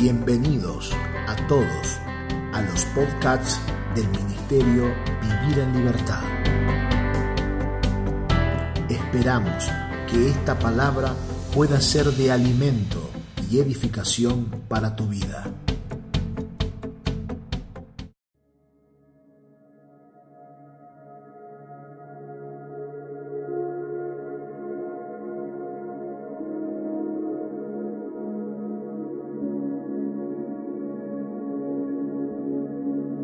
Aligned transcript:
Bienvenidos 0.00 0.92
a 1.28 1.36
todos 1.46 1.98
a 2.54 2.62
los 2.62 2.86
podcasts 2.86 3.60
del 3.94 4.08
Ministerio 4.08 4.94
Vivir 5.20 5.58
en 5.58 5.76
Libertad. 5.76 6.22
Esperamos 8.88 9.68
que 10.10 10.30
esta 10.30 10.58
palabra 10.58 11.14
pueda 11.54 11.82
ser 11.82 12.06
de 12.06 12.32
alimento 12.32 13.10
y 13.50 13.58
edificación 13.58 14.46
para 14.68 14.96
tu 14.96 15.06
vida. 15.06 15.52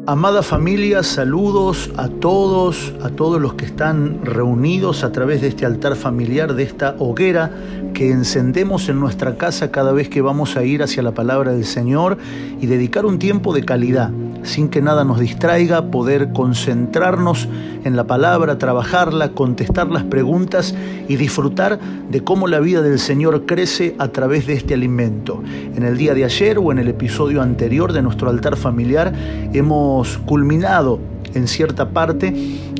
Amada 0.09 0.45
familia, 0.45 1.02
saludos 1.02 1.91
a 1.96 2.06
todos, 2.06 2.95
a 3.02 3.09
todos 3.09 3.42
los 3.42 3.55
que 3.55 3.64
están 3.64 4.24
reunidos 4.24 5.02
a 5.02 5.10
través 5.10 5.41
de 5.41 5.48
este 5.48 5.66
altar 5.66 5.97
familiar, 5.97 6.55
de 6.55 6.62
esta 6.62 6.95
hoguera 7.01 7.51
que 7.92 8.12
encendemos 8.12 8.88
en 8.88 9.00
nuestra 9.00 9.37
casa 9.37 9.73
cada 9.73 9.91
vez 9.91 10.09
que 10.09 10.20
vamos 10.20 10.56
a 10.56 10.62
ir 10.62 10.84
hacia 10.84 11.02
la 11.02 11.11
palabra 11.11 11.55
del 11.55 11.64
Señor 11.64 12.19
y 12.61 12.66
dedicar 12.66 13.05
un 13.05 13.19
tiempo 13.19 13.52
de 13.52 13.64
calidad, 13.64 14.12
sin 14.42 14.68
que 14.68 14.82
nada 14.82 15.04
nos 15.04 15.20
distraiga, 15.20 15.90
poder 15.90 16.32
concentrarnos 16.32 17.48
en 17.84 17.96
la 17.96 18.06
palabra, 18.06 18.58
trabajarla, 18.58 19.30
contestar 19.30 19.88
las 19.88 20.04
preguntas 20.04 20.74
y 21.08 21.16
disfrutar 21.16 21.78
de 22.10 22.24
cómo 22.24 22.48
la 22.48 22.60
vida 22.60 22.82
del 22.82 22.98
Señor 22.98 23.46
crece 23.46 23.94
a 23.98 24.08
través 24.08 24.46
de 24.46 24.54
este 24.54 24.74
alimento. 24.74 25.42
En 25.74 25.82
el 25.82 25.96
día 25.96 26.14
de 26.14 26.24
ayer 26.24 26.58
o 26.58 26.72
en 26.72 26.78
el 26.78 26.88
episodio 26.88 27.42
anterior 27.42 27.92
de 27.92 28.02
nuestro 28.02 28.30
altar 28.30 28.56
familiar 28.56 29.12
hemos 29.52 30.19
culminado 30.19 30.98
en 31.34 31.48
cierta 31.48 31.91
parte 31.91 32.34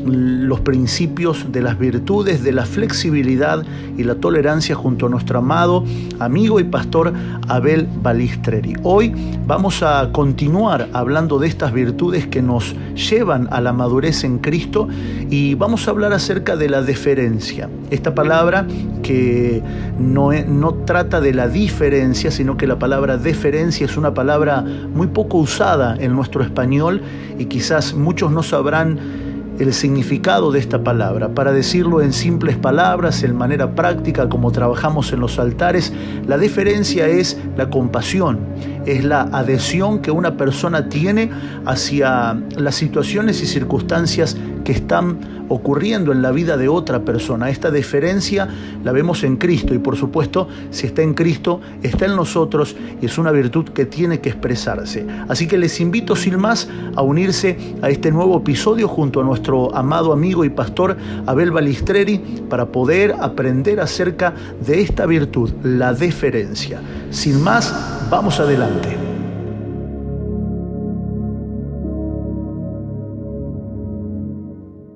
los 0.07 0.61
principios 0.61 1.53
de 1.53 1.61
las 1.63 1.79
virtudes, 1.79 2.43
de 2.43 2.53
la 2.53 2.65
flexibilidad 2.65 3.65
y 3.97 4.05
la 4.05 4.17
tolerancia 4.17 4.75
junto 4.75 5.07
a 5.07 5.09
nuestro 5.09 5.39
amado 5.39 5.85
amigo 6.19 6.61
y 6.61 6.65
pastor 6.65 7.13
Abel 7.49 7.89
Balistreri. 8.03 8.75
Hoy 8.83 9.15
vamos 9.47 9.83
a 9.83 10.11
continuar 10.13 10.89
hablando 10.93 11.39
de 11.39 11.49
estas 11.49 11.73
virtudes 11.73 12.27
que 12.27 12.43
nos 12.43 12.75
llevan 12.95 13.49
a 13.51 13.61
la 13.61 13.73
madurez 13.73 14.25
en 14.25 14.39
Cristo 14.39 14.89
y 15.31 15.55
vamos 15.55 15.87
a 15.87 15.91
hablar 15.91 16.13
acerca 16.13 16.57
de 16.57 16.69
la 16.69 16.83
deferencia. 16.83 17.69
Esta 17.91 18.15
palabra 18.15 18.67
que 19.03 19.63
no, 19.99 20.33
no 20.33 20.75
trata 20.75 21.21
de 21.21 21.35
la 21.35 21.49
diferencia, 21.49 22.31
sino 22.31 22.57
que 22.57 22.67
la 22.67 22.79
palabra 22.79 23.17
deferencia 23.17 23.87
es 23.87 23.97
una 23.97 24.15
palabra 24.15 24.63
muy 24.63 25.09
poco 25.09 25.39
usada 25.39 25.97
en 25.99 26.15
nuestro 26.15 26.43
español 26.43 27.03
y 27.39 27.47
quizás 27.47 27.95
muchos 27.95 28.33
no 28.33 28.43
sabrán 28.43 29.26
el 29.59 29.73
significado 29.73 30.53
de 30.53 30.59
esta 30.59 30.83
palabra. 30.83 31.29
Para 31.29 31.53
decirlo 31.53 32.01
en 32.03 32.13
simples 32.13 32.57
palabras, 32.57 33.23
en 33.23 33.37
manera 33.37 33.75
práctica, 33.75 34.29
como 34.29 34.53
trabajamos 34.53 35.13
en 35.13 35.21
los 35.21 35.39
altares, 35.39 35.93
la 36.27 36.39
deferencia 36.39 37.09
es 37.09 37.39
la 37.57 37.71
compasión, 37.71 38.39
es 38.85 39.05
la 39.05 39.23
adhesión 39.23 40.01
que 40.01 40.11
una 40.11 40.37
persona 40.37 40.89
tiene 40.89 41.31
hacia 41.65 42.41
las 42.57 42.75
situaciones 42.75 43.43
y 43.43 43.47
circunstancias 43.47 44.37
que 44.65 44.73
están 44.73 45.37
ocurriendo 45.49 46.13
en 46.13 46.23
la 46.23 46.33
vida 46.33 46.57
de 46.57 46.69
otra 46.69 47.05
persona. 47.05 47.51
Esta 47.51 47.71
deferencia 47.71 48.49
la 48.85 48.93
vemos 48.93 49.23
en 49.23 49.37
Cristo 49.37 49.75
y 49.75 49.79
por 49.79 49.97
supuesto 49.97 50.49
si 50.71 50.87
está 50.87 51.03
en 51.03 51.15
Cristo 51.15 51.61
está 51.83 52.07
en 52.07 52.17
nosotros 52.17 52.77
y 53.01 53.07
es 53.07 53.19
una 53.19 53.31
virtud 53.31 53.67
que 53.69 53.87
tiene 53.87 54.21
que 54.21 54.31
expresarse. 54.31 55.07
Así 55.29 55.47
que 55.47 55.59
les 55.59 55.81
invito 55.81 56.17
sin 56.17 56.39
más 56.39 56.69
a 56.95 57.03
unirse 57.03 57.57
a 57.83 57.91
este 57.91 58.11
nuevo 58.11 58.39
episodio 58.39 58.89
junto 58.89 59.21
a 59.21 59.25
nuestro 59.25 59.75
amado 59.75 60.13
amigo 60.13 60.45
y 60.45 60.51
pastor 60.51 60.97
Abel 61.27 61.51
Balistreri 61.51 62.19
para 62.49 62.67
poder 62.67 63.15
aprender 63.21 63.81
acerca 63.81 64.35
de 64.67 64.81
esta 64.81 65.07
virtud, 65.07 65.51
la 65.63 65.93
deferencia. 65.93 66.81
Sin 67.11 67.43
más, 67.43 67.86
vamos 68.11 68.39
adelante. 68.39 68.97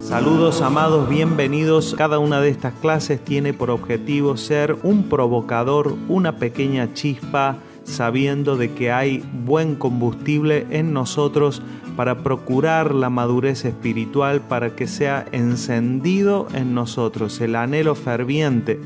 Saludos 0.00 0.60
amados, 0.60 1.08
bienvenidos. 1.08 1.94
Cada 1.96 2.18
una 2.18 2.40
de 2.40 2.50
estas 2.50 2.74
clases 2.74 3.20
tiene 3.24 3.52
por 3.52 3.70
objetivo 3.70 4.36
ser 4.36 4.76
un 4.82 5.04
provocador, 5.04 5.94
una 6.08 6.36
pequeña 6.36 6.92
chispa, 6.94 7.58
sabiendo 7.84 8.56
de 8.56 8.72
que 8.72 8.92
hay 8.92 9.24
buen 9.44 9.76
combustible 9.76 10.66
en 10.70 10.92
nosotros 10.92 11.62
para 11.96 12.22
procurar 12.22 12.94
la 12.94 13.10
madurez 13.10 13.64
espiritual, 13.64 14.40
para 14.40 14.74
que 14.74 14.86
sea 14.86 15.26
encendido 15.32 16.48
en 16.54 16.74
nosotros 16.74 17.40
el 17.40 17.56
anhelo 17.56 17.94
ferviente 17.94 18.80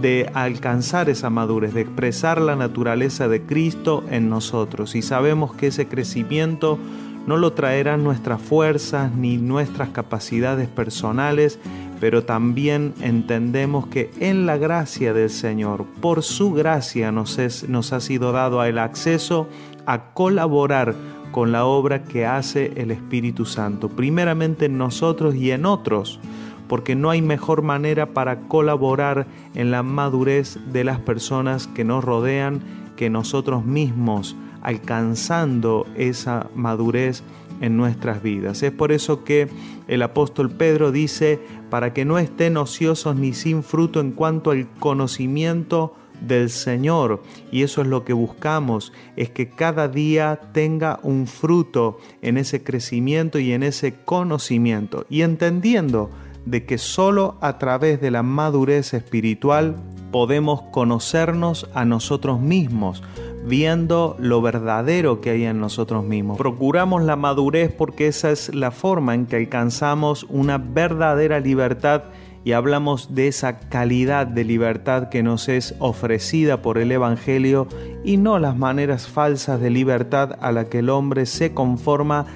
de 0.00 0.30
alcanzar 0.34 1.08
esa 1.08 1.30
madurez, 1.30 1.74
de 1.74 1.82
expresar 1.82 2.40
la 2.40 2.56
naturaleza 2.56 3.28
de 3.28 3.42
Cristo 3.42 4.04
en 4.10 4.28
nosotros. 4.28 4.94
Y 4.94 5.02
sabemos 5.02 5.54
que 5.54 5.68
ese 5.68 5.88
crecimiento 5.88 6.78
no 7.26 7.36
lo 7.36 7.52
traerán 7.52 8.04
nuestras 8.04 8.40
fuerzas 8.40 9.12
ni 9.12 9.36
nuestras 9.36 9.88
capacidades 9.88 10.68
personales, 10.68 11.58
pero 11.98 12.24
también 12.24 12.94
entendemos 13.00 13.86
que 13.88 14.10
en 14.20 14.46
la 14.46 14.58
gracia 14.58 15.12
del 15.12 15.30
Señor, 15.30 15.86
por 16.00 16.22
su 16.22 16.52
gracia 16.52 17.10
nos, 17.10 17.38
es, 17.38 17.68
nos 17.68 17.92
ha 17.92 18.00
sido 18.00 18.32
dado 18.32 18.62
el 18.62 18.78
acceso 18.78 19.48
a 19.86 20.12
colaborar 20.12 20.94
con 21.32 21.52
la 21.52 21.64
obra 21.64 22.04
que 22.04 22.26
hace 22.26 22.72
el 22.76 22.90
Espíritu 22.90 23.44
Santo, 23.44 23.88
primeramente 23.88 24.66
en 24.66 24.78
nosotros 24.78 25.34
y 25.34 25.50
en 25.50 25.66
otros, 25.66 26.20
porque 26.68 26.94
no 26.94 27.10
hay 27.10 27.22
mejor 27.22 27.62
manera 27.62 28.06
para 28.06 28.40
colaborar 28.40 29.26
en 29.54 29.70
la 29.70 29.82
madurez 29.82 30.58
de 30.72 30.84
las 30.84 30.98
personas 31.00 31.66
que 31.66 31.84
nos 31.84 32.04
rodean 32.04 32.60
que 32.96 33.10
nosotros 33.10 33.64
mismos 33.64 34.36
alcanzando 34.62 35.86
esa 35.94 36.48
madurez 36.56 37.22
en 37.60 37.76
nuestras 37.76 38.22
vidas. 38.22 38.62
Es 38.62 38.72
por 38.72 38.92
eso 38.92 39.24
que 39.24 39.48
el 39.86 40.02
apóstol 40.02 40.50
Pedro 40.50 40.90
dice, 40.90 41.38
para 41.70 41.92
que 41.92 42.04
no 42.04 42.18
estén 42.18 42.56
ociosos 42.56 43.16
ni 43.16 43.32
sin 43.32 43.62
fruto 43.62 44.00
en 44.00 44.12
cuanto 44.12 44.50
al 44.50 44.68
conocimiento 44.78 45.94
del 46.20 46.50
Señor. 46.50 47.22
Y 47.52 47.62
eso 47.62 47.82
es 47.82 47.88
lo 47.88 48.04
que 48.04 48.12
buscamos, 48.12 48.92
es 49.16 49.30
que 49.30 49.48
cada 49.48 49.88
día 49.88 50.40
tenga 50.52 50.98
un 51.02 51.26
fruto 51.26 51.98
en 52.22 52.38
ese 52.38 52.62
crecimiento 52.62 53.38
y 53.38 53.52
en 53.52 53.62
ese 53.62 53.94
conocimiento. 54.04 55.06
Y 55.08 55.22
entendiendo 55.22 56.10
de 56.46 56.64
que 56.64 56.78
solo 56.78 57.36
a 57.40 57.58
través 57.58 58.00
de 58.00 58.10
la 58.10 58.22
madurez 58.22 58.94
espiritual 58.94 59.76
podemos 60.10 60.62
conocernos 60.72 61.68
a 61.74 61.84
nosotros 61.84 62.40
mismos, 62.40 63.02
viendo 63.44 64.16
lo 64.18 64.40
verdadero 64.40 65.20
que 65.20 65.30
hay 65.30 65.44
en 65.44 65.60
nosotros 65.60 66.04
mismos. 66.04 66.38
Procuramos 66.38 67.02
la 67.02 67.16
madurez 67.16 67.72
porque 67.72 68.06
esa 68.06 68.30
es 68.30 68.54
la 68.54 68.70
forma 68.70 69.14
en 69.14 69.26
que 69.26 69.36
alcanzamos 69.36 70.24
una 70.30 70.56
verdadera 70.58 71.40
libertad 71.40 72.04
y 72.46 72.52
hablamos 72.52 73.12
de 73.16 73.26
esa 73.26 73.58
calidad 73.58 74.24
de 74.28 74.44
libertad 74.44 75.08
que 75.08 75.24
nos 75.24 75.48
es 75.48 75.74
ofrecida 75.80 76.62
por 76.62 76.78
el 76.78 76.92
Evangelio 76.92 77.66
y 78.04 78.18
no 78.18 78.38
las 78.38 78.56
maneras 78.56 79.08
falsas 79.08 79.60
de 79.60 79.68
libertad 79.68 80.38
a 80.40 80.52
la 80.52 80.66
que 80.68 80.78
el 80.78 80.90
hombre 80.90 81.26
se 81.26 81.52
conforma. 81.52 82.26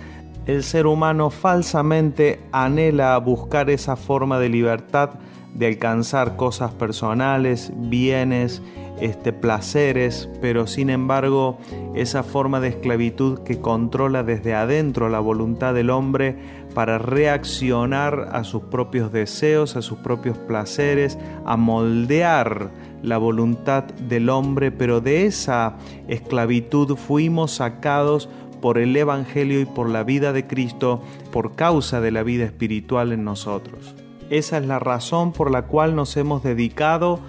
El 0.50 0.65
ser 0.65 0.88
humano 0.88 1.31
falsamente 1.31 2.41
anhela 2.50 3.16
buscar 3.19 3.71
esa 3.71 3.94
forma 3.94 4.41
de 4.41 4.49
libertad 4.49 5.11
de 5.55 5.69
alcanzar 5.69 6.34
cosas 6.34 6.72
personales, 6.72 7.72
bienes, 7.77 8.60
este, 9.00 9.33
placeres, 9.33 10.28
pero 10.41 10.66
sin 10.66 10.91
embargo 10.91 11.59
esa 11.95 12.25
forma 12.25 12.59
de 12.59 12.71
esclavitud 12.71 13.45
que 13.45 13.60
controla 13.60 14.25
desde 14.25 14.57
adentro 14.57 15.09
la 15.09 15.21
voluntad 15.21 15.72
del 15.72 15.89
hombre 15.89 16.36
para 16.80 16.97
reaccionar 16.97 18.30
a 18.32 18.42
sus 18.42 18.62
propios 18.62 19.12
deseos, 19.12 19.77
a 19.77 19.82
sus 19.82 19.98
propios 19.98 20.38
placeres, 20.38 21.18
a 21.44 21.59
moldear 21.59 22.71
la 23.03 23.18
voluntad 23.18 23.84
del 23.84 24.30
hombre, 24.30 24.72
pero 24.72 25.03
de 25.03 25.27
esa 25.27 25.77
esclavitud 26.09 26.97
fuimos 26.97 27.50
sacados 27.50 28.30
por 28.62 28.78
el 28.78 28.97
Evangelio 28.97 29.60
y 29.60 29.66
por 29.66 29.91
la 29.91 30.04
vida 30.04 30.32
de 30.32 30.47
Cristo 30.47 31.03
por 31.30 31.54
causa 31.54 32.00
de 32.00 32.12
la 32.12 32.22
vida 32.22 32.47
espiritual 32.47 33.12
en 33.12 33.24
nosotros. 33.24 33.94
Esa 34.30 34.56
es 34.56 34.65
la 34.65 34.78
razón 34.78 35.34
por 35.34 35.50
la 35.50 35.66
cual 35.66 35.94
nos 35.94 36.16
hemos 36.16 36.42
dedicado 36.42 37.21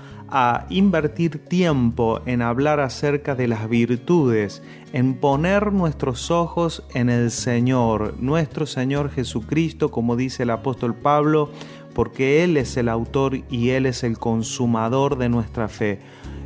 invertir 0.69 1.39
tiempo 1.45 2.21
en 2.25 2.41
hablar 2.41 2.79
acerca 2.79 3.35
de 3.35 3.47
las 3.47 3.67
virtudes, 3.67 4.63
en 4.93 5.15
poner 5.15 5.73
nuestros 5.73 6.31
ojos 6.31 6.83
en 6.93 7.09
el 7.09 7.31
Señor, 7.31 8.15
nuestro 8.19 8.65
Señor 8.65 9.09
Jesucristo, 9.09 9.91
como 9.91 10.15
dice 10.15 10.43
el 10.43 10.51
apóstol 10.51 10.95
Pablo, 10.95 11.49
porque 11.93 12.43
Él 12.43 12.55
es 12.57 12.77
el 12.77 12.87
autor 12.87 13.39
y 13.49 13.69
Él 13.71 13.85
es 13.85 14.03
el 14.03 14.17
consumador 14.17 15.17
de 15.17 15.29
nuestra 15.29 15.67
fe, 15.67 15.99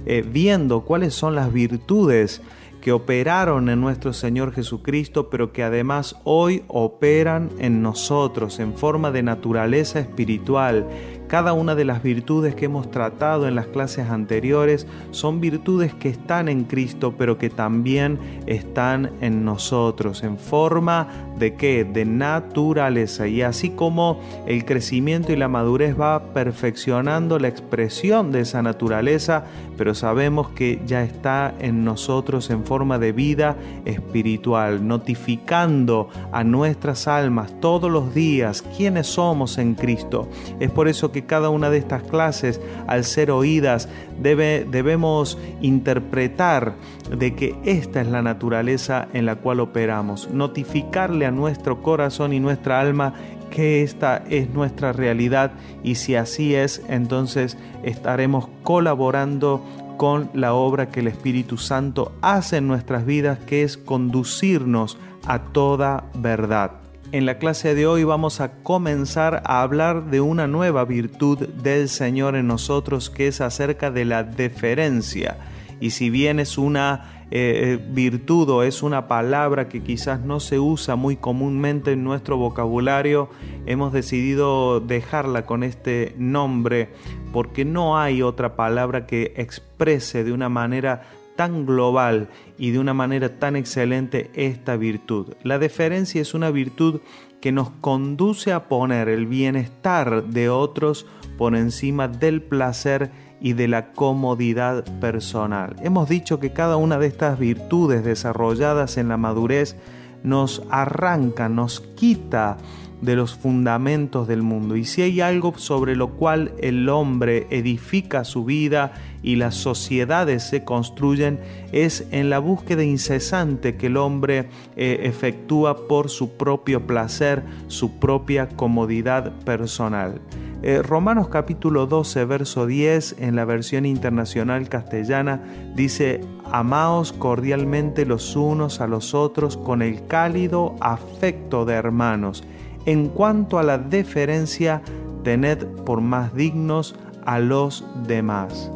eh, 0.05 0.23
viendo 0.27 0.81
cuáles 0.81 1.13
son 1.13 1.35
las 1.35 1.53
virtudes 1.53 2.41
que 2.85 2.91
operaron 2.91 3.67
en 3.69 3.81
nuestro 3.81 4.13
Señor 4.13 4.53
Jesucristo, 4.53 5.31
pero 5.31 5.51
que 5.51 5.63
además 5.63 6.17
hoy 6.23 6.63
operan 6.67 7.49
en 7.57 7.81
nosotros 7.81 8.59
en 8.59 8.75
forma 8.75 9.09
de 9.09 9.23
naturaleza 9.23 9.99
espiritual 9.99 10.87
cada 11.27 11.53
una 11.53 11.75
de 11.75 11.85
las 11.85 12.03
virtudes 12.03 12.55
que 12.55 12.65
hemos 12.65 12.91
tratado 12.91 13.47
en 13.47 13.55
las 13.55 13.67
clases 13.67 14.09
anteriores 14.09 14.87
son 15.11 15.41
virtudes 15.41 15.93
que 15.93 16.09
están 16.09 16.49
en 16.49 16.65
Cristo, 16.65 17.15
pero 17.17 17.37
que 17.37 17.49
también 17.49 18.19
están 18.45 19.11
en 19.21 19.43
nosotros, 19.43 20.23
en 20.23 20.37
forma 20.37 21.07
de 21.37 21.55
qué? 21.55 21.83
De 21.83 22.05
naturaleza. 22.05 23.27
Y 23.27 23.41
así 23.41 23.71
como 23.71 24.19
el 24.47 24.65
crecimiento 24.65 25.31
y 25.31 25.35
la 25.35 25.47
madurez 25.47 25.99
va 25.99 26.33
perfeccionando 26.33 27.39
la 27.39 27.47
expresión 27.47 28.31
de 28.31 28.41
esa 28.41 28.61
naturaleza, 28.61 29.45
pero 29.77 29.93
sabemos 29.93 30.49
que 30.49 30.81
ya 30.85 31.03
está 31.03 31.53
en 31.59 31.83
nosotros 31.83 32.49
en 32.49 32.65
forma 32.65 32.99
de 32.99 33.11
vida 33.11 33.55
espiritual, 33.85 34.87
notificando 34.87 36.09
a 36.31 36.43
nuestras 36.43 37.07
almas 37.07 37.53
todos 37.59 37.91
los 37.91 38.13
días 38.13 38.63
quiénes 38.77 39.07
somos 39.07 39.57
en 39.57 39.75
Cristo. 39.75 40.29
Es 40.59 40.71
por 40.71 40.87
eso 40.87 41.11
que 41.11 41.25
cada 41.25 41.49
una 41.49 41.69
de 41.69 41.77
estas 41.77 42.03
clases, 42.03 42.61
al 42.87 43.03
ser 43.03 43.31
oídas, 43.31 43.89
debe, 44.21 44.65
debemos 44.69 45.37
interpretar 45.61 46.75
de 47.09 47.35
que 47.35 47.55
esta 47.65 48.01
es 48.01 48.07
la 48.07 48.21
naturaleza 48.21 49.07
en 49.13 49.25
la 49.25 49.35
cual 49.35 49.59
operamos, 49.59 50.29
notificarle 50.31 51.24
a 51.25 51.31
nuestro 51.31 51.81
corazón 51.81 52.33
y 52.33 52.39
nuestra 52.39 52.79
alma 52.79 53.13
que 53.49 53.83
esta 53.83 54.23
es 54.29 54.49
nuestra 54.49 54.91
realidad 54.91 55.51
y 55.83 55.95
si 55.95 56.15
así 56.15 56.55
es, 56.55 56.81
entonces 56.89 57.57
estaremos 57.83 58.49
colaborando 58.63 59.63
con 59.97 60.29
la 60.33 60.53
obra 60.53 60.89
que 60.89 60.99
el 60.99 61.07
Espíritu 61.07 61.57
Santo 61.57 62.11
hace 62.21 62.57
en 62.57 62.67
nuestras 62.67 63.05
vidas, 63.05 63.39
que 63.39 63.63
es 63.63 63.77
conducirnos 63.77 64.97
a 65.25 65.39
toda 65.39 66.05
verdad. 66.15 66.71
En 67.11 67.25
la 67.25 67.37
clase 67.37 67.75
de 67.75 67.87
hoy 67.87 68.03
vamos 68.03 68.41
a 68.41 68.51
comenzar 68.63 69.41
a 69.45 69.61
hablar 69.61 70.05
de 70.09 70.19
una 70.21 70.47
nueva 70.47 70.83
virtud 70.83 71.47
del 71.47 71.87
Señor 71.87 72.35
en 72.35 72.47
nosotros 72.47 73.09
que 73.09 73.27
es 73.27 73.41
acerca 73.41 73.89
de 73.89 74.05
la 74.05 74.23
deferencia. 74.23 75.37
Y 75.79 75.91
si 75.91 76.09
bien 76.09 76.39
es 76.39 76.57
una 76.57 77.25
eh, 77.31 77.79
eh, 77.79 77.85
virtud 77.91 78.49
o 78.49 78.63
es 78.63 78.83
una 78.83 79.07
palabra 79.07 79.67
que 79.67 79.81
quizás 79.81 80.21
no 80.21 80.39
se 80.39 80.59
usa 80.59 80.95
muy 80.95 81.15
comúnmente 81.15 81.93
en 81.93 82.03
nuestro 82.03 82.37
vocabulario, 82.37 83.29
hemos 83.65 83.93
decidido 83.93 84.79
dejarla 84.79 85.45
con 85.45 85.63
este 85.63 86.13
nombre 86.17 86.89
porque 87.33 87.65
no 87.65 87.97
hay 87.97 88.21
otra 88.21 88.55
palabra 88.55 89.05
que 89.05 89.33
exprese 89.35 90.23
de 90.23 90.31
una 90.31 90.49
manera 90.49 91.01
tan 91.35 91.65
global 91.65 92.29
y 92.57 92.71
de 92.71 92.79
una 92.79 92.93
manera 92.93 93.39
tan 93.39 93.55
excelente 93.55 94.31
esta 94.35 94.77
virtud. 94.77 95.33
La 95.43 95.59
deferencia 95.59 96.21
es 96.21 96.33
una 96.33 96.49
virtud 96.51 97.01
que 97.41 97.51
nos 97.51 97.69
conduce 97.81 98.53
a 98.53 98.67
poner 98.67 99.09
el 99.09 99.25
bienestar 99.27 100.25
de 100.25 100.49
otros 100.49 101.05
por 101.37 101.55
encima 101.55 102.07
del 102.07 102.41
placer 102.41 103.11
y 103.41 103.53
de 103.53 103.67
la 103.67 103.91
comodidad 103.91 104.83
personal. 104.99 105.75
Hemos 105.81 106.09
dicho 106.09 106.39
que 106.39 106.53
cada 106.53 106.77
una 106.77 106.97
de 106.97 107.07
estas 107.07 107.37
virtudes 107.37 108.03
desarrolladas 108.03 108.97
en 108.97 109.09
la 109.09 109.17
madurez 109.17 109.75
nos 110.23 110.63
arranca, 110.69 111.49
nos 111.49 111.81
quita 111.81 112.57
de 113.01 113.15
los 113.15 113.35
fundamentos 113.35 114.27
del 114.27 114.41
mundo. 114.41 114.75
Y 114.75 114.85
si 114.85 115.01
hay 115.01 115.21
algo 115.21 115.57
sobre 115.57 115.95
lo 115.95 116.11
cual 116.11 116.53
el 116.59 116.89
hombre 116.89 117.47
edifica 117.49 118.23
su 118.23 118.45
vida 118.45 118.93
y 119.21 119.35
las 119.35 119.55
sociedades 119.55 120.43
se 120.43 120.63
construyen, 120.63 121.39
es 121.71 122.07
en 122.11 122.29
la 122.29 122.39
búsqueda 122.39 122.83
incesante 122.83 123.75
que 123.75 123.87
el 123.87 123.97
hombre 123.97 124.49
eh, 124.75 125.01
efectúa 125.03 125.87
por 125.87 126.09
su 126.09 126.37
propio 126.37 126.87
placer, 126.87 127.43
su 127.67 127.99
propia 127.99 128.49
comodidad 128.49 129.31
personal. 129.43 130.21
Eh, 130.67 130.81
Romanos 130.81 131.27
capítulo 131.27 131.85
12, 131.85 132.25
verso 132.25 132.65
10, 132.65 133.17
en 133.19 133.35
la 133.35 133.45
versión 133.45 133.85
internacional 133.85 134.67
castellana, 134.67 135.43
dice, 135.75 136.21
Amaos 136.51 137.13
cordialmente 137.13 138.03
los 138.03 138.35
unos 138.35 138.81
a 138.81 138.87
los 138.87 139.13
otros 139.13 139.57
con 139.57 139.83
el 139.83 140.07
cálido 140.07 140.75
afecto 140.81 141.65
de 141.65 141.75
hermanos 141.75 142.43
en 142.87 143.09
cuanto 143.09 143.59
a 143.59 143.63
la 143.63 143.77
deferencia, 143.77 144.81
tened 145.23 145.67
por 145.85 146.01
más 146.01 146.33
dignos 146.33 146.95
a 147.27 147.37
los 147.37 147.85
demás. 148.07 148.71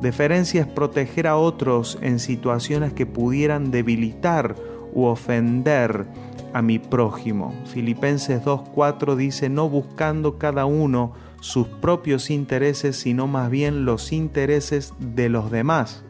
Deferencia 0.00 0.60
es 0.60 0.68
proteger 0.68 1.26
a 1.26 1.36
otros 1.36 1.98
en 2.02 2.20
situaciones 2.20 2.92
que 2.92 3.04
pudieran 3.04 3.72
debilitar 3.72 4.54
u 4.92 5.06
ofender 5.06 6.06
a 6.52 6.62
mi 6.62 6.78
prójimo. 6.78 7.54
Filipenses 7.66 8.42
2.4 8.44 9.16
dice, 9.16 9.48
no 9.48 9.68
buscando 9.68 10.38
cada 10.38 10.66
uno 10.66 11.12
sus 11.40 11.66
propios 11.66 12.30
intereses, 12.30 12.96
sino 12.96 13.26
más 13.26 13.50
bien 13.50 13.84
los 13.84 14.12
intereses 14.12 14.92
de 14.98 15.28
los 15.28 15.50
demás. 15.50 16.04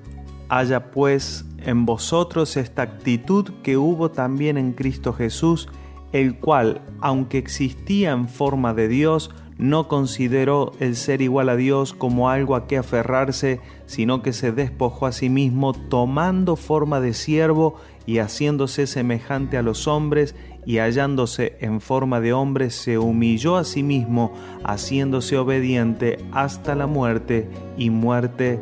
Haya 0.49 0.91
pues 0.91 1.45
en 1.59 1.87
vosotros 1.87 2.57
esta 2.57 2.83
actitud 2.83 3.51
que 3.63 3.77
hubo 3.77 4.11
también 4.11 4.57
en 4.57 4.73
Cristo 4.73 5.13
Jesús, 5.13 5.69
el 6.13 6.39
cual, 6.39 6.81
aunque 7.01 7.39
existía 7.39 8.13
en 8.13 8.29
forma 8.29 8.73
de 8.73 8.89
Dios, 8.89 9.31
no 9.59 9.89
consideró 9.89 10.73
el 10.81 10.97
ser 10.97 11.23
igual 11.23 11.49
a 11.49 11.57
Dios 11.57 11.95
como 11.95 12.29
algo 12.29 12.55
a 12.57 12.67
que 12.67 12.77
aferrarse, 12.77 13.61
sino 13.87 14.23
que 14.23 14.33
se 14.33 14.53
despojó 14.53 15.07
a 15.07 15.13
sí 15.13 15.31
mismo, 15.31 15.73
tomando 15.73 16.57
forma 16.57 17.01
de 17.01 17.15
siervo 17.15 17.77
y 18.07 18.19
haciéndose 18.19 18.87
semejante 18.87 19.59
a 19.59 19.63
los 19.63 19.89
hombres, 19.89 20.35
y 20.65 20.79
hallándose 20.79 21.57
en 21.61 21.81
forma 21.81 22.21
de 22.21 22.33
hombre, 22.33 22.71
se 22.71 22.99
humilló 22.99 23.57
a 23.57 23.65
sí 23.65 23.83
mismo, 23.83 24.33
haciéndose 24.65 25.37
obediente 25.37 26.19
hasta 26.33 26.75
la 26.75 26.87
muerte 26.87 27.49
y 27.77 27.91
muerte 27.91 28.59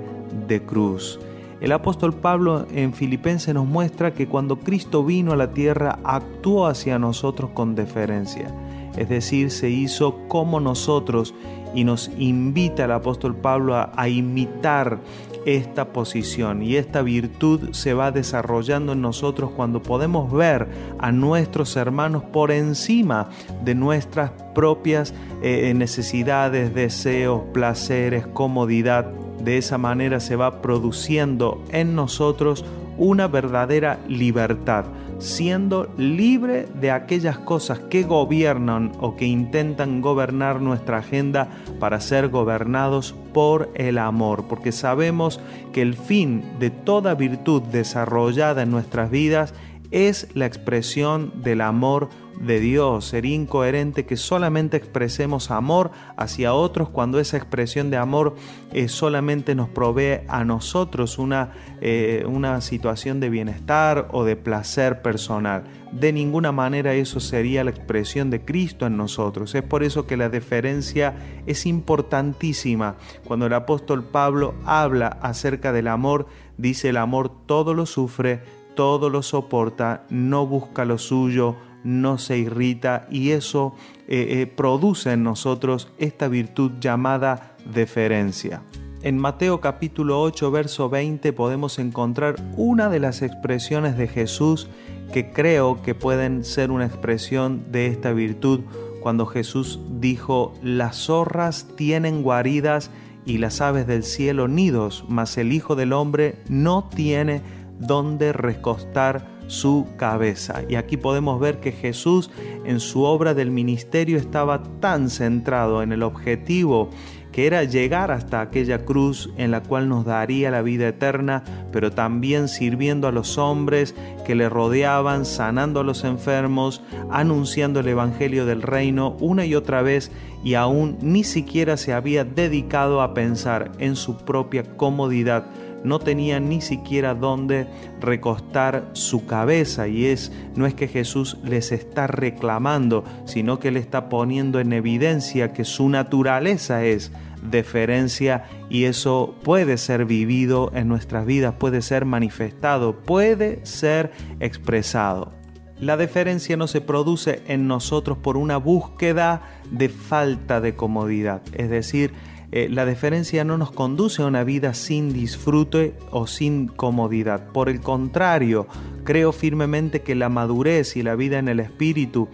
de 0.48 0.62
cruz. 0.62 1.18
El 1.60 1.72
apóstol 1.72 2.12
Pablo 2.12 2.66
en 2.74 2.92
Filipenses 2.92 3.54
nos 3.54 3.66
muestra 3.66 4.12
que 4.12 4.28
cuando 4.28 4.60
Cristo 4.60 5.02
vino 5.02 5.32
a 5.32 5.36
la 5.36 5.52
tierra 5.54 5.98
actuó 6.04 6.66
hacia 6.66 6.98
nosotros 6.98 7.52
con 7.54 7.74
deferencia, 7.74 8.54
es 8.98 9.08
decir, 9.08 9.50
se 9.50 9.70
hizo 9.70 10.28
como 10.28 10.60
nosotros 10.60 11.34
y 11.74 11.84
nos 11.84 12.10
invita 12.18 12.84
el 12.84 12.92
apóstol 12.92 13.34
Pablo 13.34 13.76
a, 13.76 14.08
imitar 14.08 15.00
esta 15.44 15.92
posición 15.92 16.62
y 16.62 16.76
esta 16.76 17.02
virtud 17.02 17.72
se 17.72 17.94
va 17.94 18.10
desarrollando 18.10 18.92
en 18.92 19.00
nosotros 19.00 19.50
cuando 19.50 19.82
podemos 19.82 20.32
ver 20.32 20.68
a 20.98 21.12
nuestros 21.12 21.76
hermanos 21.76 22.22
por 22.24 22.50
encima 22.50 23.30
de 23.64 23.74
nuestras 23.74 24.30
propias 24.54 25.14
eh, 25.42 25.72
necesidades, 25.74 26.74
deseos, 26.74 27.42
placeres, 27.52 28.26
comodidad. 28.26 29.10
De 29.42 29.58
esa 29.58 29.76
manera 29.76 30.20
se 30.20 30.36
va 30.36 30.62
produciendo 30.62 31.62
en 31.70 31.94
nosotros 31.94 32.64
una 32.96 33.26
verdadera 33.28 33.98
libertad, 34.08 34.84
siendo 35.24 35.88
libre 35.96 36.68
de 36.80 36.90
aquellas 36.90 37.38
cosas 37.38 37.78
que 37.78 38.02
gobiernan 38.02 38.92
o 39.00 39.16
que 39.16 39.24
intentan 39.24 40.02
gobernar 40.02 40.60
nuestra 40.60 40.98
agenda 40.98 41.48
para 41.80 42.00
ser 42.00 42.28
gobernados 42.28 43.14
por 43.32 43.70
el 43.74 43.96
amor, 43.98 44.44
porque 44.48 44.70
sabemos 44.70 45.40
que 45.72 45.80
el 45.80 45.94
fin 45.94 46.44
de 46.58 46.68
toda 46.70 47.14
virtud 47.14 47.62
desarrollada 47.62 48.62
en 48.62 48.70
nuestras 48.70 49.10
vidas 49.10 49.54
es 49.90 50.28
la 50.34 50.44
expresión 50.44 51.32
del 51.42 51.62
amor 51.62 52.10
de 52.40 52.60
Dios. 52.60 53.06
Sería 53.06 53.34
incoherente 53.34 54.06
que 54.06 54.16
solamente 54.16 54.76
expresemos 54.76 55.50
amor 55.50 55.90
hacia 56.16 56.54
otros 56.54 56.88
cuando 56.88 57.18
esa 57.18 57.36
expresión 57.36 57.90
de 57.90 57.96
amor 57.96 58.34
eh, 58.72 58.88
solamente 58.88 59.54
nos 59.54 59.68
provee 59.68 60.20
a 60.28 60.44
nosotros 60.44 61.18
una, 61.18 61.52
eh, 61.80 62.24
una 62.26 62.60
situación 62.60 63.20
de 63.20 63.30
bienestar 63.30 64.08
o 64.12 64.24
de 64.24 64.36
placer 64.36 65.02
personal. 65.02 65.64
De 65.92 66.12
ninguna 66.12 66.50
manera 66.50 66.94
eso 66.94 67.20
sería 67.20 67.62
la 67.64 67.70
expresión 67.70 68.30
de 68.30 68.44
Cristo 68.44 68.86
en 68.86 68.96
nosotros. 68.96 69.54
Es 69.54 69.62
por 69.62 69.84
eso 69.84 70.06
que 70.06 70.16
la 70.16 70.28
deferencia 70.28 71.14
es 71.46 71.66
importantísima. 71.66 72.96
Cuando 73.24 73.46
el 73.46 73.52
apóstol 73.52 74.04
Pablo 74.04 74.54
habla 74.64 75.06
acerca 75.22 75.72
del 75.72 75.88
amor, 75.88 76.26
dice 76.58 76.88
el 76.88 76.96
amor 76.96 77.30
todo 77.46 77.74
lo 77.74 77.86
sufre, 77.86 78.42
todo 78.74 79.08
lo 79.08 79.22
soporta, 79.22 80.04
no 80.10 80.46
busca 80.46 80.84
lo 80.84 80.98
suyo, 80.98 81.56
no 81.84 82.18
se 82.18 82.38
irrita 82.38 83.06
y 83.10 83.30
eso 83.30 83.74
eh, 84.08 84.26
eh, 84.30 84.46
produce 84.46 85.12
en 85.12 85.22
nosotros 85.22 85.88
esta 85.98 86.28
virtud 86.28 86.72
llamada 86.80 87.56
deferencia. 87.72 88.62
En 89.02 89.18
Mateo 89.18 89.60
capítulo 89.60 90.22
8, 90.22 90.50
verso 90.50 90.88
20 90.88 91.32
podemos 91.34 91.78
encontrar 91.78 92.36
una 92.56 92.88
de 92.88 93.00
las 93.00 93.20
expresiones 93.20 93.98
de 93.98 94.08
Jesús 94.08 94.68
que 95.12 95.30
creo 95.30 95.82
que 95.82 95.94
pueden 95.94 96.42
ser 96.42 96.70
una 96.70 96.86
expresión 96.86 97.70
de 97.70 97.86
esta 97.86 98.12
virtud 98.12 98.60
cuando 99.02 99.26
Jesús 99.26 99.78
dijo, 100.00 100.54
las 100.62 100.96
zorras 100.96 101.68
tienen 101.76 102.22
guaridas 102.22 102.90
y 103.26 103.36
las 103.36 103.60
aves 103.60 103.86
del 103.86 104.04
cielo 104.04 104.48
nidos, 104.48 105.04
mas 105.08 105.36
el 105.36 105.52
Hijo 105.52 105.76
del 105.76 105.92
Hombre 105.92 106.36
no 106.48 106.88
tiene 106.88 107.42
donde 107.78 108.32
recostar 108.32 109.33
su 109.46 109.86
cabeza. 109.96 110.62
Y 110.68 110.76
aquí 110.76 110.96
podemos 110.96 111.40
ver 111.40 111.60
que 111.60 111.72
Jesús 111.72 112.30
en 112.64 112.80
su 112.80 113.02
obra 113.02 113.34
del 113.34 113.50
ministerio 113.50 114.16
estaba 114.18 114.62
tan 114.80 115.10
centrado 115.10 115.82
en 115.82 115.92
el 115.92 116.02
objetivo 116.02 116.90
que 117.34 117.48
era 117.48 117.64
llegar 117.64 118.12
hasta 118.12 118.40
aquella 118.40 118.84
cruz 118.84 119.28
en 119.36 119.50
la 119.50 119.60
cual 119.60 119.88
nos 119.88 120.04
daría 120.04 120.52
la 120.52 120.62
vida 120.62 120.86
eterna, 120.86 121.42
pero 121.72 121.90
también 121.90 122.46
sirviendo 122.46 123.08
a 123.08 123.12
los 123.12 123.38
hombres 123.38 123.96
que 124.24 124.36
le 124.36 124.48
rodeaban, 124.48 125.24
sanando 125.24 125.80
a 125.80 125.84
los 125.84 126.04
enfermos, 126.04 126.80
anunciando 127.10 127.80
el 127.80 127.88
Evangelio 127.88 128.46
del 128.46 128.62
reino 128.62 129.16
una 129.18 129.44
y 129.46 129.56
otra 129.56 129.82
vez 129.82 130.12
y 130.44 130.54
aún 130.54 130.96
ni 131.00 131.24
siquiera 131.24 131.76
se 131.76 131.92
había 131.92 132.22
dedicado 132.22 133.02
a 133.02 133.14
pensar 133.14 133.72
en 133.78 133.96
su 133.96 134.16
propia 134.18 134.62
comodidad 134.76 135.46
no 135.84 135.98
tenía 136.00 136.40
ni 136.40 136.60
siquiera 136.60 137.14
dónde 137.14 137.66
recostar 138.00 138.90
su 138.94 139.26
cabeza 139.26 139.86
y 139.86 140.06
es 140.06 140.32
no 140.56 140.66
es 140.66 140.74
que 140.74 140.88
Jesús 140.88 141.36
les 141.44 141.70
está 141.70 142.06
reclamando, 142.06 143.04
sino 143.26 143.58
que 143.60 143.70
le 143.70 143.80
está 143.80 144.08
poniendo 144.08 144.58
en 144.58 144.72
evidencia 144.72 145.52
que 145.52 145.64
su 145.64 145.88
naturaleza 145.88 146.84
es 146.84 147.12
deferencia 147.42 148.44
y 148.70 148.84
eso 148.84 149.34
puede 149.44 149.76
ser 149.76 150.06
vivido 150.06 150.72
en 150.74 150.88
nuestras 150.88 151.26
vidas, 151.26 151.54
puede 151.54 151.82
ser 151.82 152.04
manifestado, 152.04 152.96
puede 153.02 153.64
ser 153.64 154.10
expresado. 154.40 155.32
La 155.78 155.96
deferencia 155.96 156.56
no 156.56 156.66
se 156.66 156.80
produce 156.80 157.42
en 157.46 157.66
nosotros 157.66 158.16
por 158.16 158.36
una 158.36 158.56
búsqueda 158.56 159.42
de 159.70 159.88
falta 159.88 160.60
de 160.60 160.76
comodidad, 160.76 161.42
es 161.52 161.68
decir, 161.68 162.12
eh, 162.56 162.68
la 162.70 162.86
deferencia 162.86 163.42
no 163.42 163.58
nos 163.58 163.72
conduce 163.72 164.22
a 164.22 164.26
una 164.26 164.44
vida 164.44 164.74
sin 164.74 165.12
disfrute 165.12 165.92
o 166.12 166.28
sin 166.28 166.68
comodidad. 166.68 167.48
Por 167.48 167.68
el 167.68 167.80
contrario, 167.80 168.68
creo 169.02 169.32
firmemente 169.32 170.02
que 170.02 170.14
la 170.14 170.28
madurez 170.28 170.96
y 170.96 171.02
la 171.02 171.16
vida 171.16 171.40
en 171.40 171.48
el 171.48 171.58
espíritu 171.58 172.28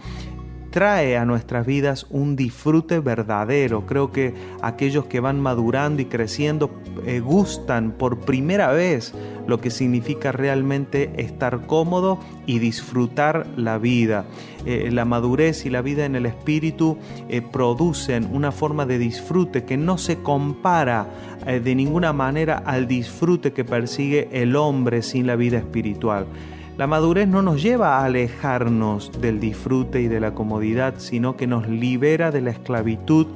trae 0.71 1.17
a 1.17 1.25
nuestras 1.25 1.65
vidas 1.65 2.07
un 2.09 2.35
disfrute 2.35 2.99
verdadero. 2.99 3.85
Creo 3.85 4.11
que 4.11 4.33
aquellos 4.61 5.05
que 5.05 5.19
van 5.19 5.39
madurando 5.39 6.01
y 6.01 6.05
creciendo 6.05 6.71
eh, 7.05 7.19
gustan 7.19 7.91
por 7.91 8.21
primera 8.21 8.71
vez 8.71 9.13
lo 9.47 9.59
que 9.59 9.69
significa 9.69 10.31
realmente 10.31 11.11
estar 11.17 11.67
cómodo 11.67 12.19
y 12.45 12.59
disfrutar 12.59 13.45
la 13.57 13.77
vida. 13.77 14.25
Eh, 14.65 14.89
la 14.91 15.03
madurez 15.03 15.65
y 15.65 15.69
la 15.69 15.81
vida 15.81 16.05
en 16.05 16.15
el 16.15 16.25
espíritu 16.25 16.97
eh, 17.27 17.41
producen 17.41 18.29
una 18.31 18.51
forma 18.51 18.85
de 18.85 18.97
disfrute 18.97 19.65
que 19.65 19.77
no 19.77 19.97
se 19.97 20.19
compara 20.19 21.07
de 21.41 21.73
ninguna 21.73 22.13
manera 22.13 22.61
al 22.63 22.87
disfrute 22.87 23.51
que 23.51 23.65
persigue 23.65 24.29
el 24.31 24.55
hombre 24.55 25.01
sin 25.01 25.25
la 25.25 25.35
vida 25.35 25.57
espiritual. 25.57 26.27
La 26.81 26.87
madurez 26.87 27.27
no 27.27 27.43
nos 27.43 27.61
lleva 27.61 27.99
a 27.99 28.05
alejarnos 28.05 29.11
del 29.21 29.39
disfrute 29.39 30.01
y 30.01 30.07
de 30.07 30.19
la 30.19 30.33
comodidad, 30.33 30.95
sino 30.97 31.37
que 31.37 31.45
nos 31.45 31.69
libera 31.69 32.31
de 32.31 32.41
la 32.41 32.49
esclavitud 32.49 33.27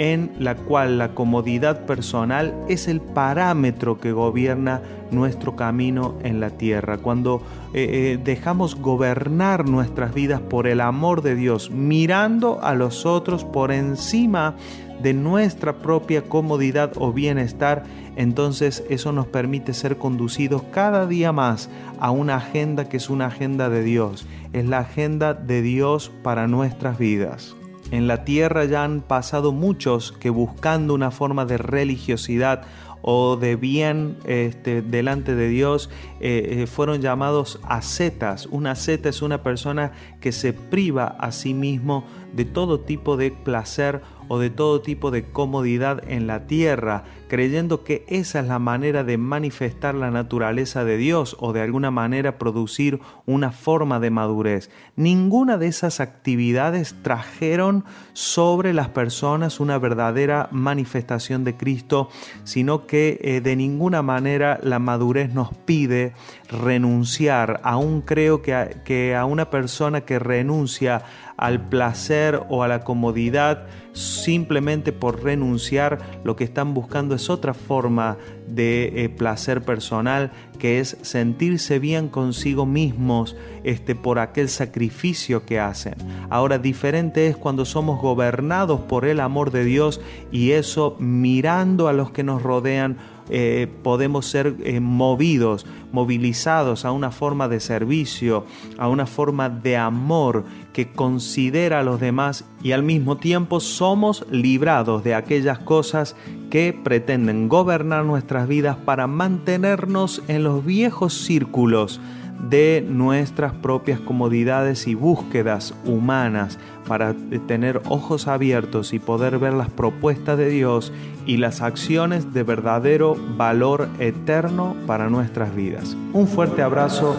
en 0.00 0.32
la 0.38 0.54
cual 0.54 0.96
la 0.96 1.14
comodidad 1.14 1.84
personal 1.84 2.54
es 2.68 2.88
el 2.88 3.02
parámetro 3.02 4.00
que 4.00 4.12
gobierna 4.12 4.80
nuestro 5.10 5.56
camino 5.56 6.14
en 6.22 6.40
la 6.40 6.48
tierra. 6.48 6.96
Cuando 6.96 7.42
eh, 7.74 8.14
eh, 8.14 8.18
dejamos 8.24 8.76
gobernar 8.76 9.68
nuestras 9.68 10.14
vidas 10.14 10.40
por 10.40 10.66
el 10.66 10.80
amor 10.80 11.20
de 11.20 11.34
Dios, 11.34 11.70
mirando 11.70 12.62
a 12.62 12.74
los 12.74 13.04
otros 13.04 13.44
por 13.44 13.72
encima 13.72 14.56
de 15.02 15.12
nuestra 15.12 15.74
propia 15.74 16.22
comodidad 16.22 16.92
o 16.96 17.12
bienestar, 17.12 17.84
entonces 18.16 18.82
eso 18.88 19.12
nos 19.12 19.26
permite 19.26 19.74
ser 19.74 19.98
conducidos 19.98 20.62
cada 20.72 21.06
día 21.06 21.30
más 21.32 21.68
a 21.98 22.10
una 22.10 22.36
agenda 22.36 22.88
que 22.88 22.96
es 22.96 23.10
una 23.10 23.26
agenda 23.26 23.68
de 23.68 23.82
Dios, 23.82 24.26
es 24.54 24.64
la 24.64 24.78
agenda 24.78 25.34
de 25.34 25.60
Dios 25.60 26.10
para 26.22 26.46
nuestras 26.46 26.96
vidas. 26.96 27.54
En 27.90 28.06
la 28.06 28.24
tierra 28.24 28.64
ya 28.64 28.84
han 28.84 29.00
pasado 29.00 29.52
muchos 29.52 30.12
que 30.12 30.30
buscando 30.30 30.94
una 30.94 31.10
forma 31.10 31.44
de 31.44 31.58
religiosidad 31.58 32.62
o 33.02 33.36
de 33.36 33.56
bien 33.56 34.16
este, 34.26 34.82
delante 34.82 35.34
de 35.34 35.48
Dios 35.48 35.90
eh, 36.20 36.62
eh, 36.62 36.66
fueron 36.66 37.00
llamados 37.00 37.58
ascetas. 37.64 38.46
Una 38.46 38.72
asceta 38.72 39.08
es 39.08 39.22
una 39.22 39.42
persona 39.42 39.92
que 40.20 40.32
se 40.32 40.52
priva 40.52 41.16
a 41.18 41.32
sí 41.32 41.54
mismo 41.54 42.04
de 42.32 42.44
todo 42.44 42.80
tipo 42.80 43.16
de 43.16 43.30
placer 43.30 44.02
o 44.32 44.38
de 44.38 44.48
todo 44.48 44.80
tipo 44.80 45.10
de 45.10 45.24
comodidad 45.24 46.08
en 46.08 46.28
la 46.28 46.46
tierra, 46.46 47.02
creyendo 47.26 47.82
que 47.82 48.04
esa 48.06 48.38
es 48.38 48.46
la 48.46 48.60
manera 48.60 49.02
de 49.02 49.18
manifestar 49.18 49.96
la 49.96 50.12
naturaleza 50.12 50.84
de 50.84 50.96
Dios 50.98 51.36
o 51.40 51.52
de 51.52 51.62
alguna 51.62 51.90
manera 51.90 52.38
producir 52.38 53.00
una 53.26 53.50
forma 53.50 53.98
de 53.98 54.10
madurez. 54.10 54.70
Ninguna 54.94 55.58
de 55.58 55.66
esas 55.66 55.98
actividades 55.98 56.94
trajeron 57.02 57.84
sobre 58.12 58.72
las 58.72 58.90
personas 58.90 59.58
una 59.58 59.78
verdadera 59.78 60.48
manifestación 60.52 61.42
de 61.42 61.56
Cristo, 61.56 62.08
sino 62.44 62.86
que 62.86 63.18
eh, 63.22 63.40
de 63.40 63.56
ninguna 63.56 64.00
manera 64.00 64.60
la 64.62 64.78
madurez 64.78 65.34
nos 65.34 65.52
pide 65.56 66.12
renunciar. 66.50 67.60
Aún 67.64 68.02
creo 68.02 68.42
que 68.42 69.14
a 69.16 69.24
una 69.24 69.50
persona 69.50 70.02
que 70.02 70.18
renuncia 70.18 71.02
al 71.36 71.68
placer 71.68 72.42
o 72.50 72.62
a 72.62 72.68
la 72.68 72.84
comodidad 72.84 73.66
simplemente 73.92 74.92
por 74.92 75.22
renunciar, 75.22 75.98
lo 76.22 76.36
que 76.36 76.44
están 76.44 76.74
buscando 76.74 77.14
es 77.14 77.30
otra 77.30 77.54
forma 77.54 78.18
de 78.46 79.04
eh, 79.04 79.08
placer 79.08 79.62
personal, 79.62 80.32
que 80.58 80.80
es 80.80 80.96
sentirse 81.02 81.78
bien 81.78 82.08
consigo 82.08 82.66
mismos 82.66 83.36
este, 83.64 83.94
por 83.94 84.18
aquel 84.18 84.48
sacrificio 84.48 85.44
que 85.46 85.58
hacen. 85.58 85.94
Ahora, 86.28 86.58
diferente 86.58 87.26
es 87.26 87.36
cuando 87.36 87.64
somos 87.64 88.00
gobernados 88.00 88.80
por 88.80 89.06
el 89.06 89.20
amor 89.20 89.50
de 89.50 89.64
Dios 89.64 90.00
y 90.30 90.52
eso 90.52 90.96
mirando 90.98 91.88
a 91.88 91.92
los 91.92 92.10
que 92.10 92.22
nos 92.22 92.42
rodean 92.42 92.98
eh, 93.30 93.68
podemos 93.82 94.26
ser 94.26 94.56
eh, 94.64 94.80
movidos, 94.80 95.66
movilizados 95.92 96.84
a 96.84 96.92
una 96.92 97.10
forma 97.10 97.48
de 97.48 97.60
servicio, 97.60 98.44
a 98.78 98.88
una 98.88 99.06
forma 99.06 99.48
de 99.48 99.76
amor 99.76 100.44
que 100.72 100.90
considera 100.92 101.80
a 101.80 101.82
los 101.82 102.00
demás 102.00 102.44
y 102.62 102.72
al 102.72 102.82
mismo 102.82 103.16
tiempo 103.16 103.60
somos 103.60 104.26
librados 104.30 105.04
de 105.04 105.14
aquellas 105.14 105.58
cosas 105.58 106.16
que 106.50 106.72
pretenden 106.72 107.48
gobernar 107.48 108.04
nuestras 108.04 108.48
vidas 108.48 108.76
para 108.76 109.06
mantenernos 109.06 110.22
en 110.28 110.42
los 110.42 110.64
viejos 110.64 111.14
círculos 111.14 112.00
de 112.48 112.84
nuestras 112.88 113.52
propias 113.52 114.00
comodidades 114.00 114.86
y 114.86 114.94
búsquedas 114.94 115.74
humanas 115.84 116.58
para 116.86 117.14
tener 117.46 117.82
ojos 117.88 118.26
abiertos 118.26 118.92
y 118.92 118.98
poder 118.98 119.38
ver 119.38 119.52
las 119.52 119.68
propuestas 119.68 120.38
de 120.38 120.48
Dios 120.48 120.92
y 121.26 121.36
las 121.36 121.60
acciones 121.60 122.32
de 122.32 122.42
verdadero 122.42 123.16
valor 123.36 123.88
eterno 123.98 124.74
para 124.86 125.08
nuestras 125.10 125.54
vidas. 125.54 125.96
Un 126.12 126.26
fuerte 126.26 126.62
abrazo. 126.62 127.14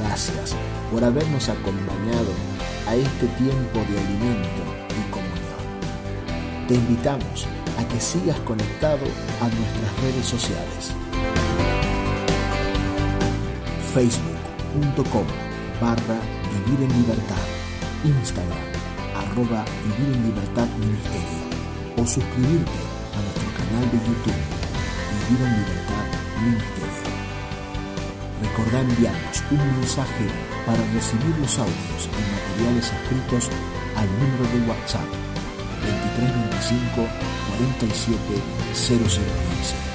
Gracias 0.00 0.56
por 0.90 1.04
habernos 1.04 1.48
acompañado 1.48 2.32
a 2.88 2.96
este 2.96 3.26
tiempo 3.38 3.78
de 3.88 3.98
alimento 3.98 4.62
y 4.90 5.10
comunión. 5.10 6.66
Te 6.66 6.74
invitamos 6.74 7.46
a 7.80 7.88
que 7.88 7.98
sigas 7.98 8.38
conectado 8.40 9.06
a 9.40 9.48
nuestras 9.48 9.92
redes 10.02 10.26
sociales. 10.26 10.92
Facebook.com 13.94 15.26
barra 15.80 16.20
Vivir 16.52 16.80
en 16.84 16.92
Libertad. 17.00 17.44
Instagram 18.04 18.68
arroba 19.16 19.64
Vivir 19.84 20.14
en 20.14 20.22
Libertad 20.28 20.68
Ministerio. 20.78 21.40
O 21.96 22.06
suscribirte 22.06 22.80
a 23.16 23.20
nuestro 23.24 23.48
canal 23.56 23.84
de 23.92 23.98
YouTube 24.06 24.42
Vivir 25.10 25.40
en 25.46 25.52
Libertad 25.60 26.06
Ministerio. 26.44 27.10
Recordá 28.42 28.80
enviarnos 28.80 29.42
un 29.50 29.80
mensaje 29.80 30.26
para 30.66 30.82
recibir 30.92 31.34
los 31.40 31.58
audios 31.58 32.02
y 32.04 32.22
materiales 32.36 32.92
escritos 32.92 33.48
al 33.96 34.08
número 34.20 34.44
de 34.52 34.68
WhatsApp 34.68 35.29
2325 35.80 37.08
47 37.58 38.16
0015. 38.72 39.89